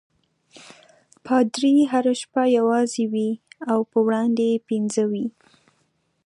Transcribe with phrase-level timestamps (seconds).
[1.25, 3.29] پادري هره شپه یوازې وي
[3.71, 5.25] او په وړاندې یې پنځه وي.